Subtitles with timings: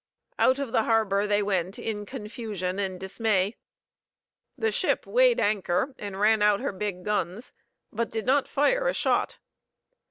[0.39, 3.55] Out of the harbor they went in confusion and dismay.
[4.57, 7.53] The ship weighed anchor and ran out her big guns,
[7.93, 9.37] but did not fire a shot.